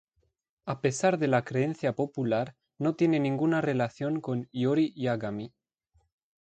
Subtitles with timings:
[0.65, 5.53] A pesar de la creencia popular no tiene ninguna relación con Iori Yagami.